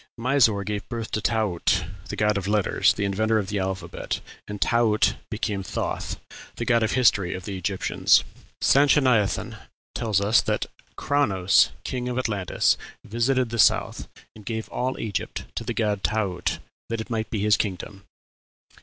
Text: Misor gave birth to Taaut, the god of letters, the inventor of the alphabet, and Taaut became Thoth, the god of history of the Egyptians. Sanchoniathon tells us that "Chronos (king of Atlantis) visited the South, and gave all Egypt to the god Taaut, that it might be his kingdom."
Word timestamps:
Misor 0.19 0.65
gave 0.65 0.89
birth 0.89 1.11
to 1.11 1.21
Taaut, 1.21 1.85
the 2.09 2.15
god 2.15 2.35
of 2.35 2.47
letters, 2.47 2.91
the 2.95 3.05
inventor 3.05 3.37
of 3.37 3.49
the 3.49 3.59
alphabet, 3.59 4.19
and 4.47 4.59
Taaut 4.59 5.13
became 5.29 5.61
Thoth, 5.61 6.19
the 6.55 6.65
god 6.65 6.81
of 6.81 6.93
history 6.93 7.35
of 7.35 7.45
the 7.45 7.55
Egyptians. 7.55 8.23
Sanchoniathon 8.63 9.57
tells 9.93 10.19
us 10.19 10.41
that 10.41 10.65
"Chronos 10.95 11.69
(king 11.83 12.09
of 12.09 12.17
Atlantis) 12.17 12.77
visited 13.05 13.51
the 13.51 13.59
South, 13.59 14.07
and 14.35 14.43
gave 14.43 14.67
all 14.69 14.97
Egypt 14.99 15.45
to 15.53 15.63
the 15.63 15.75
god 15.75 16.01
Taaut, 16.03 16.57
that 16.89 16.99
it 16.99 17.11
might 17.11 17.29
be 17.29 17.43
his 17.43 17.55
kingdom." 17.55 18.03